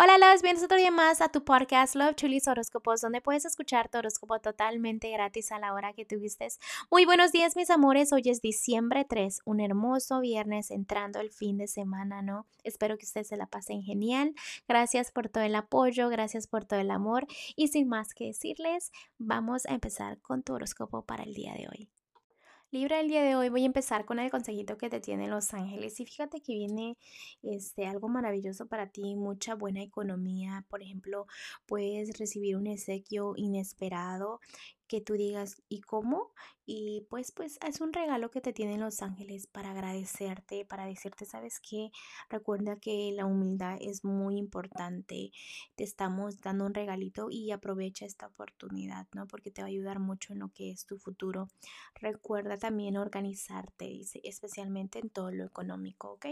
Hola, 0.00 0.16
los 0.16 0.42
bienvenidos 0.42 0.62
otro 0.62 0.76
día 0.76 0.92
más 0.92 1.20
a 1.20 1.28
tu 1.28 1.42
podcast 1.42 1.96
Love 1.96 2.14
Chulis 2.14 2.46
Horóscopos, 2.46 3.00
donde 3.00 3.20
puedes 3.20 3.44
escuchar 3.44 3.88
tu 3.88 3.98
horóscopo 3.98 4.38
totalmente 4.38 5.10
gratis 5.10 5.50
a 5.50 5.58
la 5.58 5.74
hora 5.74 5.92
que 5.92 6.04
tuviste. 6.04 6.46
Muy 6.88 7.04
buenos 7.04 7.32
días, 7.32 7.56
mis 7.56 7.68
amores. 7.68 8.12
Hoy 8.12 8.22
es 8.26 8.40
diciembre 8.40 9.04
3, 9.04 9.40
un 9.44 9.58
hermoso 9.58 10.20
viernes 10.20 10.70
entrando 10.70 11.18
el 11.18 11.32
fin 11.32 11.58
de 11.58 11.66
semana, 11.66 12.22
¿no? 12.22 12.46
Espero 12.62 12.96
que 12.96 13.06
ustedes 13.06 13.26
se 13.26 13.36
la 13.36 13.46
pasen 13.46 13.82
genial. 13.82 14.36
Gracias 14.68 15.10
por 15.10 15.28
todo 15.28 15.42
el 15.42 15.56
apoyo, 15.56 16.08
gracias 16.08 16.46
por 16.46 16.64
todo 16.64 16.78
el 16.78 16.92
amor. 16.92 17.26
Y 17.56 17.66
sin 17.66 17.88
más 17.88 18.14
que 18.14 18.26
decirles, 18.26 18.92
vamos 19.18 19.66
a 19.66 19.74
empezar 19.74 20.20
con 20.20 20.44
tu 20.44 20.52
horóscopo 20.52 21.02
para 21.02 21.24
el 21.24 21.34
día 21.34 21.54
de 21.54 21.66
hoy. 21.66 21.97
Libra, 22.70 23.00
el 23.00 23.08
día 23.08 23.22
de 23.22 23.34
hoy 23.34 23.48
voy 23.48 23.62
a 23.62 23.66
empezar 23.66 24.04
con 24.04 24.18
el 24.18 24.30
consejito 24.30 24.76
que 24.76 24.90
te 24.90 25.00
tienen 25.00 25.30
los 25.30 25.54
ángeles. 25.54 25.98
Y 26.00 26.04
fíjate 26.04 26.42
que 26.42 26.52
viene 26.52 26.98
este, 27.42 27.86
algo 27.86 28.10
maravilloso 28.10 28.66
para 28.66 28.90
ti, 28.90 29.16
mucha 29.16 29.54
buena 29.54 29.80
economía, 29.80 30.66
por 30.68 30.82
ejemplo, 30.82 31.26
puedes 31.64 32.18
recibir 32.18 32.56
un 32.56 32.66
exequio 32.66 33.32
inesperado 33.36 34.40
que 34.88 35.00
tú 35.00 35.14
digas, 35.14 35.62
¿y 35.68 35.82
cómo? 35.82 36.32
Y 36.70 37.06
pues, 37.08 37.32
pues 37.32 37.58
es 37.66 37.80
un 37.80 37.94
regalo 37.94 38.30
que 38.30 38.42
te 38.42 38.52
tienen 38.52 38.80
los 38.80 39.00
ángeles 39.00 39.46
para 39.46 39.70
agradecerte, 39.70 40.66
para 40.66 40.84
decirte, 40.84 41.24
¿sabes 41.24 41.60
qué? 41.60 41.90
Recuerda 42.28 42.76
que 42.76 43.10
la 43.14 43.24
humildad 43.24 43.78
es 43.80 44.04
muy 44.04 44.36
importante. 44.36 45.30
Te 45.76 45.84
estamos 45.84 46.42
dando 46.42 46.66
un 46.66 46.74
regalito 46.74 47.28
y 47.30 47.52
aprovecha 47.52 48.04
esta 48.04 48.26
oportunidad, 48.26 49.06
¿no? 49.14 49.26
Porque 49.26 49.50
te 49.50 49.62
va 49.62 49.66
a 49.66 49.70
ayudar 49.70 49.98
mucho 49.98 50.34
en 50.34 50.40
lo 50.40 50.50
que 50.50 50.70
es 50.70 50.84
tu 50.84 50.98
futuro. 50.98 51.48
Recuerda 51.94 52.58
también 52.58 52.98
organizarte, 52.98 53.86
dice, 53.86 54.20
especialmente 54.24 54.98
en 54.98 55.08
todo 55.08 55.30
lo 55.30 55.44
económico, 55.44 56.12
¿ok? 56.12 56.26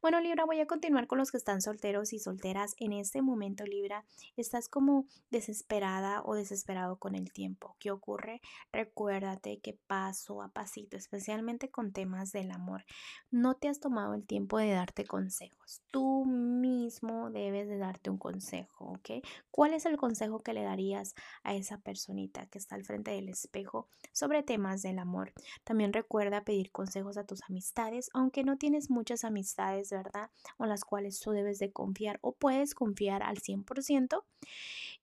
Bueno, 0.00 0.20
Libra, 0.20 0.46
voy 0.46 0.60
a 0.60 0.66
continuar 0.66 1.06
con 1.06 1.18
los 1.18 1.30
que 1.30 1.36
están 1.36 1.60
solteros 1.60 2.14
y 2.14 2.18
solteras. 2.18 2.74
En 2.78 2.94
este 2.94 3.20
momento, 3.20 3.64
Libra, 3.64 4.06
estás 4.36 4.70
como 4.70 5.06
desesperada 5.30 6.22
o 6.24 6.34
desesperado 6.34 6.96
con 6.96 7.14
el 7.14 7.30
tiempo 7.32 7.76
ocurre, 7.90 8.40
recuérdate 8.72 9.60
que 9.60 9.78
paso 9.86 10.42
a 10.42 10.48
pasito, 10.48 10.96
especialmente 10.96 11.70
con 11.70 11.92
temas 11.92 12.32
del 12.32 12.50
amor, 12.50 12.84
no 13.30 13.54
te 13.54 13.68
has 13.68 13.80
tomado 13.80 14.14
el 14.14 14.26
tiempo 14.26 14.58
de 14.58 14.70
darte 14.70 15.04
consejos. 15.04 15.82
Tú 15.90 16.24
mismo 16.24 17.30
debes 17.30 17.68
de 17.68 17.78
darte 17.78 18.10
un 18.10 18.18
consejo, 18.18 18.92
¿ok? 18.92 19.24
¿Cuál 19.50 19.74
es 19.74 19.86
el 19.86 19.96
consejo 19.96 20.40
que 20.40 20.52
le 20.52 20.62
darías 20.62 21.14
a 21.42 21.54
esa 21.54 21.78
personita 21.78 22.46
que 22.46 22.58
está 22.58 22.74
al 22.74 22.84
frente 22.84 23.10
del 23.10 23.28
espejo 23.28 23.88
sobre 24.12 24.42
temas 24.42 24.82
del 24.82 24.98
amor? 24.98 25.32
También 25.64 25.92
recuerda 25.92 26.44
pedir 26.44 26.70
consejos 26.70 27.16
a 27.16 27.24
tus 27.24 27.42
amistades, 27.48 28.10
aunque 28.14 28.44
no 28.44 28.56
tienes 28.56 28.90
muchas 28.90 29.24
amistades, 29.24 29.90
¿verdad? 29.90 30.30
O 30.56 30.66
las 30.66 30.84
cuales 30.84 31.20
tú 31.20 31.32
debes 31.32 31.58
de 31.58 31.72
confiar 31.72 32.18
o 32.22 32.32
puedes 32.32 32.74
confiar 32.74 33.22
al 33.22 33.38
100%. 33.38 34.24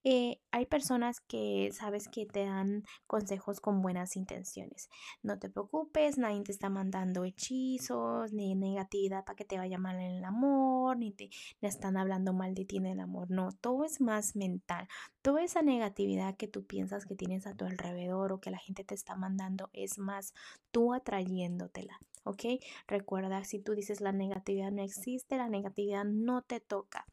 Eh, 0.03 0.39
hay 0.51 0.65
personas 0.65 1.21
que 1.21 1.69
sabes 1.71 2.07
que 2.07 2.25
te 2.25 2.45
dan 2.45 2.72
consejos 3.07 3.59
con 3.59 3.81
buenas 3.81 4.15
intenciones. 4.15 4.89
No 5.21 5.37
te 5.37 5.49
preocupes, 5.49 6.17
nadie 6.17 6.41
te 6.43 6.51
está 6.51 6.69
mandando 6.69 7.23
hechizos 7.23 8.33
ni 8.33 8.55
negatividad 8.55 9.23
para 9.25 9.35
que 9.35 9.45
te 9.45 9.57
vaya 9.57 9.77
mal 9.77 9.95
en 9.97 10.11
el 10.11 10.23
amor, 10.23 10.97
ni 10.97 11.11
te 11.11 11.29
están 11.61 11.97
hablando 11.97 12.33
mal 12.33 12.55
de 12.55 12.65
ti 12.65 12.77
en 12.77 12.87
el 12.87 12.99
amor. 12.99 13.29
No, 13.29 13.51
todo 13.51 13.85
es 13.85 14.01
más 14.01 14.35
mental. 14.35 14.87
Toda 15.21 15.43
esa 15.43 15.61
negatividad 15.61 16.35
que 16.35 16.47
tú 16.47 16.65
piensas 16.65 17.05
que 17.05 17.15
tienes 17.15 17.47
a 17.47 17.55
tu 17.55 17.65
alrededor 17.65 18.31
o 18.31 18.39
que 18.39 18.51
la 18.51 18.57
gente 18.57 18.83
te 18.83 18.95
está 18.95 19.15
mandando 19.15 19.69
es 19.73 19.97
más 19.97 20.33
tú 20.71 20.93
atrayéndotela. 20.93 21.99
¿Ok? 22.23 22.43
Recuerda, 22.87 23.43
si 23.43 23.59
tú 23.59 23.73
dices 23.73 24.01
la 24.01 24.11
negatividad 24.11 24.71
no 24.71 24.83
existe, 24.83 25.37
la 25.37 25.49
negatividad 25.49 26.05
no 26.05 26.41
te 26.41 26.59
toca. 26.59 27.05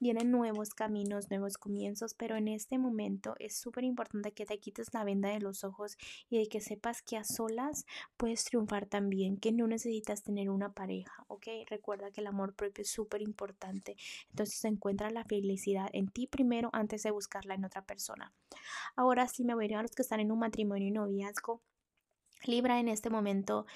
Vienen 0.00 0.30
nuevos 0.30 0.70
caminos, 0.70 1.30
nuevos 1.30 1.56
comienzos, 1.56 2.14
pero 2.14 2.36
en 2.36 2.48
este 2.48 2.78
momento 2.78 3.34
es 3.38 3.56
súper 3.56 3.84
importante 3.84 4.32
que 4.32 4.46
te 4.46 4.58
quites 4.58 4.92
la 4.92 5.04
venda 5.04 5.28
de 5.28 5.40
los 5.40 5.64
ojos 5.64 5.96
y 6.28 6.38
de 6.38 6.48
que 6.48 6.60
sepas 6.60 7.02
que 7.02 7.16
a 7.16 7.24
solas 7.24 7.86
puedes 8.16 8.44
triunfar 8.44 8.86
también, 8.86 9.36
que 9.36 9.52
no 9.52 9.66
necesitas 9.66 10.22
tener 10.22 10.50
una 10.50 10.72
pareja, 10.72 11.24
¿ok? 11.28 11.46
Recuerda 11.68 12.10
que 12.10 12.20
el 12.20 12.26
amor 12.26 12.54
propio 12.54 12.82
es 12.82 12.90
súper 12.90 13.22
importante. 13.22 13.96
Entonces 14.30 14.64
encuentra 14.64 15.10
la 15.10 15.24
felicidad 15.24 15.88
en 15.92 16.08
ti 16.08 16.26
primero 16.26 16.70
antes 16.72 17.02
de 17.02 17.10
buscarla 17.10 17.54
en 17.54 17.64
otra 17.64 17.84
persona. 17.84 18.32
Ahora 18.96 19.28
sí 19.28 19.44
me 19.44 19.54
voy 19.54 19.64
a 19.64 19.68
ir 19.68 19.76
a 19.76 19.82
los 19.82 19.92
que 19.92 20.02
están 20.02 20.20
en 20.20 20.32
un 20.32 20.38
matrimonio 20.38 20.88
y 20.88 20.90
noviazgo. 20.90 21.62
Libra 22.46 22.80
en 22.80 22.88
este 22.88 23.10
momento 23.10 23.66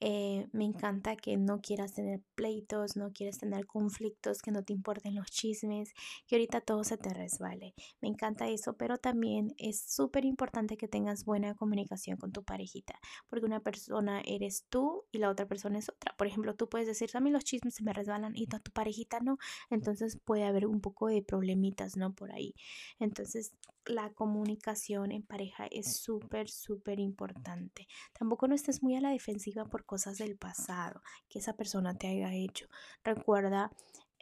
eh, 0.00 0.48
me 0.52 0.64
encanta 0.64 1.16
que 1.16 1.36
no 1.36 1.60
quieras 1.60 1.94
tener 1.94 2.22
pleitos, 2.34 2.96
no 2.96 3.12
quieres 3.12 3.38
tener 3.38 3.66
conflictos, 3.66 4.42
que 4.42 4.50
no 4.50 4.62
te 4.62 4.72
importen 4.72 5.14
los 5.14 5.30
chismes, 5.30 5.92
que 6.26 6.36
ahorita 6.36 6.60
todo 6.60 6.84
se 6.84 6.96
te 6.96 7.12
resbale. 7.12 7.74
Me 8.00 8.08
encanta 8.08 8.48
eso, 8.48 8.76
pero 8.76 8.98
también 8.98 9.54
es 9.58 9.80
súper 9.80 10.24
importante 10.24 10.76
que 10.76 10.88
tengas 10.88 11.24
buena 11.24 11.54
comunicación 11.54 12.16
con 12.16 12.32
tu 12.32 12.44
parejita, 12.44 12.98
porque 13.28 13.46
una 13.46 13.60
persona 13.60 14.20
eres 14.24 14.66
tú 14.68 15.04
y 15.12 15.18
la 15.18 15.30
otra 15.30 15.46
persona 15.46 15.78
es 15.78 15.88
otra. 15.88 16.14
Por 16.16 16.26
ejemplo, 16.26 16.54
tú 16.54 16.68
puedes 16.68 16.86
decir, 16.86 17.10
a 17.14 17.20
mí 17.20 17.30
los 17.30 17.44
chismes 17.44 17.74
se 17.74 17.82
me 17.82 17.92
resbalan 17.92 18.36
y 18.36 18.46
tu 18.46 18.72
parejita 18.72 19.20
no, 19.20 19.38
entonces 19.70 20.18
puede 20.24 20.44
haber 20.44 20.66
un 20.66 20.80
poco 20.80 21.08
de 21.08 21.22
problemitas, 21.22 21.96
¿no? 21.96 22.14
Por 22.14 22.32
ahí. 22.32 22.54
Entonces, 22.98 23.52
la 23.88 24.10
comunicación 24.12 25.12
en 25.12 25.22
pareja 25.22 25.66
es 25.70 25.96
súper, 25.96 26.48
súper 26.50 27.00
importante. 27.00 27.88
Tampoco 28.18 28.48
no 28.48 28.54
estés 28.54 28.82
muy 28.82 28.96
a 28.96 29.00
la 29.00 29.10
defensiva 29.10 29.64
por 29.64 29.84
cosas 29.84 30.18
del 30.18 30.36
pasado 30.36 31.02
que 31.28 31.38
esa 31.38 31.54
persona 31.54 31.94
te 31.94 32.08
haya 32.08 32.34
hecho. 32.34 32.66
Recuerda 33.04 33.70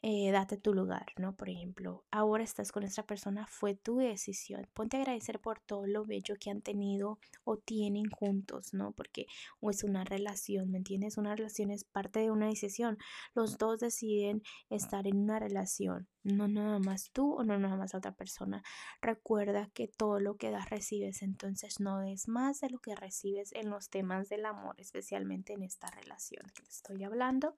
eh, 0.02 0.30
date 0.30 0.58
tu 0.58 0.74
lugar, 0.74 1.06
¿no? 1.16 1.34
Por 1.34 1.48
ejemplo, 1.48 2.04
ahora 2.10 2.44
estás 2.44 2.70
con 2.70 2.82
esta 2.82 3.06
persona, 3.06 3.46
fue 3.46 3.74
tu 3.74 3.96
decisión. 3.96 4.68
Ponte 4.74 4.98
a 4.98 5.00
agradecer 5.00 5.40
por 5.40 5.60
todo 5.60 5.86
lo 5.86 6.04
bello 6.04 6.36
que 6.38 6.50
han 6.50 6.60
tenido 6.60 7.18
o 7.44 7.56
tienen 7.56 8.10
juntos, 8.10 8.74
¿no? 8.74 8.92
Porque 8.92 9.26
o 9.60 9.70
es 9.70 9.84
una 9.84 10.04
relación, 10.04 10.70
¿me 10.70 10.78
entiendes? 10.78 11.16
Una 11.16 11.34
relación 11.34 11.70
es 11.70 11.84
parte 11.84 12.20
de 12.20 12.30
una 12.30 12.46
decisión. 12.46 12.98
Los 13.34 13.56
dos 13.56 13.80
deciden 13.80 14.42
estar 14.68 15.06
en 15.06 15.16
una 15.16 15.38
relación, 15.38 16.08
no 16.24 16.46
nada 16.46 16.78
más 16.78 17.10
tú 17.12 17.34
o 17.34 17.44
no 17.44 17.58
nada 17.58 17.76
más 17.76 17.94
otra 17.94 18.12
persona. 18.12 18.62
Recuerda 19.00 19.70
que 19.72 19.88
todo 19.88 20.20
lo 20.20 20.36
que 20.36 20.50
das 20.50 20.68
recibes, 20.68 21.22
entonces 21.22 21.80
no 21.80 22.00
des 22.00 22.28
más 22.28 22.60
de 22.60 22.70
lo 22.70 22.80
que 22.80 22.94
recibes 22.94 23.52
en 23.52 23.70
los 23.70 23.88
temas 23.88 24.28
del 24.28 24.44
amor, 24.44 24.74
especialmente 24.78 25.54
en 25.54 25.62
esta 25.62 25.90
relación 25.90 26.44
que 26.54 26.62
te 26.62 26.70
estoy 26.70 27.02
hablando. 27.04 27.54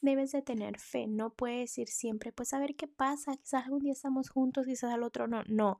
Debes 0.00 0.32
de 0.32 0.42
tener 0.42 0.78
fe, 0.78 1.06
no 1.06 1.30
puedes 1.30 1.63
ir 1.78 1.88
siempre, 1.88 2.32
pues 2.32 2.52
a 2.54 2.58
ver 2.58 2.76
qué 2.76 2.88
pasa, 2.88 3.36
quizás 3.36 3.64
algún 3.64 3.80
día 3.80 3.92
estamos 3.92 4.30
juntos, 4.30 4.66
quizás 4.66 4.92
al 4.92 5.02
otro 5.02 5.26
no, 5.28 5.42
no, 5.46 5.78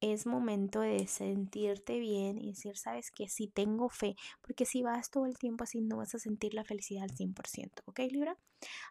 es 0.00 0.26
momento 0.26 0.80
de 0.80 1.06
sentirte 1.06 1.98
bien 1.98 2.38
y 2.38 2.48
decir, 2.48 2.76
sabes 2.76 3.10
que 3.10 3.28
sí 3.28 3.48
tengo 3.48 3.88
fe, 3.88 4.16
porque 4.42 4.66
si 4.66 4.82
vas 4.82 5.10
todo 5.10 5.26
el 5.26 5.38
tiempo 5.38 5.64
así 5.64 5.80
no 5.80 5.98
vas 5.98 6.14
a 6.14 6.18
sentir 6.18 6.54
la 6.54 6.64
felicidad 6.64 7.04
al 7.04 7.10
100%, 7.16 7.82
¿ok 7.86 8.00
Libra? 8.10 8.36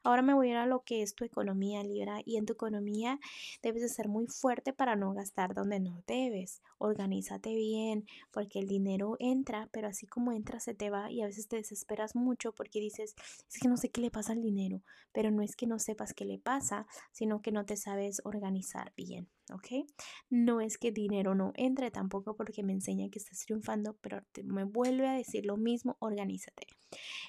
Ahora 0.03 0.21
me 0.21 0.33
voy 0.33 0.47
a 0.47 0.51
ir 0.51 0.57
a 0.57 0.65
lo 0.65 0.83
que 0.83 1.01
es 1.01 1.15
tu 1.15 1.25
economía, 1.25 1.83
Libra, 1.83 2.21
y 2.23 2.37
en 2.37 2.45
tu 2.45 2.53
economía 2.53 3.19
debes 3.61 3.81
de 3.81 3.89
ser 3.89 4.07
muy 4.07 4.27
fuerte 4.27 4.73
para 4.73 4.95
no 4.95 5.13
gastar 5.13 5.53
donde 5.53 5.79
no 5.79 6.03
debes. 6.07 6.61
Organízate 6.77 7.55
bien, 7.55 8.05
porque 8.31 8.59
el 8.59 8.67
dinero 8.67 9.15
entra, 9.19 9.69
pero 9.71 9.87
así 9.87 10.05
como 10.07 10.31
entra 10.31 10.59
se 10.59 10.75
te 10.75 10.89
va 10.89 11.11
y 11.11 11.21
a 11.21 11.25
veces 11.25 11.47
te 11.47 11.57
desesperas 11.57 12.15
mucho 12.15 12.53
porque 12.53 12.79
dices, 12.79 13.15
es 13.49 13.59
que 13.59 13.67
no 13.67 13.77
sé 13.77 13.89
qué 13.89 14.01
le 14.01 14.11
pasa 14.11 14.33
al 14.33 14.41
dinero, 14.41 14.81
pero 15.11 15.31
no 15.31 15.41
es 15.41 15.55
que 15.55 15.67
no 15.67 15.79
sepas 15.79 16.13
qué 16.13 16.25
le 16.25 16.39
pasa, 16.39 16.85
sino 17.11 17.41
que 17.41 17.51
no 17.51 17.65
te 17.65 17.77
sabes 17.77 18.21
organizar 18.23 18.93
bien. 18.95 19.29
¿Ok? 19.51 19.87
No 20.29 20.61
es 20.61 20.77
que 20.77 20.91
dinero 20.91 21.35
no 21.35 21.53
entre 21.55 21.91
tampoco 21.91 22.35
porque 22.35 22.63
me 22.63 22.73
enseña 22.73 23.09
que 23.09 23.19
estás 23.19 23.39
triunfando, 23.39 23.95
pero 24.01 24.21
me 24.43 24.63
vuelve 24.63 25.07
a 25.07 25.13
decir 25.13 25.45
lo 25.45 25.57
mismo, 25.57 25.97
organízate. 25.99 26.67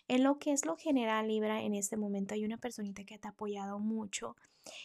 En 0.09 0.23
lo 0.23 0.39
que 0.39 0.53
es 0.53 0.65
lo 0.65 0.77
general, 0.77 1.29
Libra, 1.29 1.63
en 1.63 1.75
este 1.75 1.97
momento 1.97 2.35
hay 2.35 2.45
una 2.45 2.59
personita 2.59 3.05
que 3.05 3.19
te 3.19 3.29
ha 3.29 3.31
apoyado 3.31 3.79
mucho, 3.79 4.37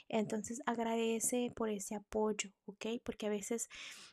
entonces 0.09 0.61
agradece 0.65 1.51
por 1.55 1.69
ese 1.69 1.95
apoyo, 1.95 2.51
¿ok? 2.65 2.85
Porque 3.03 3.27
a 3.27 3.29
veces 3.29 3.69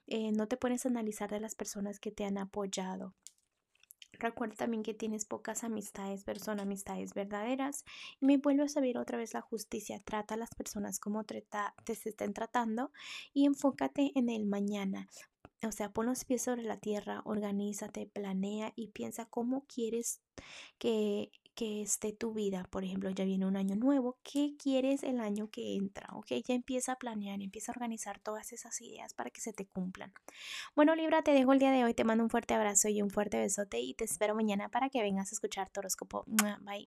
eh, 0.06 0.32
no 0.32 0.48
te 0.48 0.56
pones 0.56 0.84
a 0.84 0.88
analizar 0.88 1.30
de 1.30 1.40
las 1.40 1.54
personas 1.54 2.00
que 2.00 2.10
te 2.10 2.24
han 2.24 2.38
apoyado. 2.38 3.14
Recuerda 4.18 4.56
también 4.56 4.82
que 4.82 4.94
tienes 4.94 5.24
pocas 5.24 5.64
amistades, 5.64 6.24
pero 6.24 6.40
son 6.40 6.60
amistades 6.60 7.14
verdaderas. 7.14 7.84
Y 8.20 8.26
me 8.26 8.36
vuelvo 8.38 8.64
a 8.64 8.68
saber 8.68 8.98
otra 8.98 9.18
vez 9.18 9.34
la 9.34 9.40
justicia. 9.40 10.00
Trata 10.04 10.34
a 10.34 10.38
las 10.38 10.50
personas 10.54 10.98
como 10.98 11.24
te, 11.24 11.46
te 11.84 11.92
estén 11.92 12.34
tratando 12.34 12.90
y 13.32 13.46
enfócate 13.46 14.12
en 14.14 14.28
el 14.28 14.46
mañana. 14.46 15.08
O 15.66 15.72
sea, 15.72 15.92
pon 15.92 16.06
los 16.06 16.24
pies 16.24 16.42
sobre 16.42 16.62
la 16.62 16.78
tierra, 16.78 17.22
organízate, 17.24 18.06
planea 18.06 18.72
y 18.76 18.88
piensa 18.88 19.24
cómo 19.26 19.64
quieres 19.66 20.20
que, 20.78 21.32
que 21.58 21.82
esté 21.82 22.12
tu 22.12 22.32
vida. 22.32 22.68
Por 22.70 22.84
ejemplo, 22.84 23.10
ya 23.10 23.24
viene 23.24 23.44
un 23.44 23.56
año 23.56 23.74
nuevo. 23.74 24.16
¿Qué 24.22 24.54
quieres 24.62 25.02
el 25.02 25.18
año 25.18 25.50
que 25.50 25.74
entra? 25.74 26.06
Ok, 26.12 26.28
ya 26.46 26.54
empieza 26.54 26.92
a 26.92 26.96
planear, 26.96 27.42
empieza 27.42 27.72
a 27.72 27.74
organizar 27.74 28.20
todas 28.20 28.52
esas 28.52 28.80
ideas 28.80 29.12
para 29.12 29.30
que 29.30 29.40
se 29.40 29.52
te 29.52 29.66
cumplan. 29.66 30.12
Bueno, 30.76 30.94
Libra, 30.94 31.22
te 31.22 31.32
dejo 31.32 31.52
el 31.52 31.58
día 31.58 31.72
de 31.72 31.82
hoy. 31.82 31.94
Te 31.94 32.04
mando 32.04 32.22
un 32.22 32.30
fuerte 32.30 32.54
abrazo 32.54 32.88
y 32.88 33.02
un 33.02 33.10
fuerte 33.10 33.38
besote 33.38 33.80
y 33.80 33.94
te 33.94 34.04
espero 34.04 34.36
mañana 34.36 34.68
para 34.68 34.88
que 34.88 35.02
vengas 35.02 35.32
a 35.32 35.34
escuchar 35.34 35.68
tu 35.70 35.80
horóscopo. 35.80 36.24
Bye. 36.60 36.86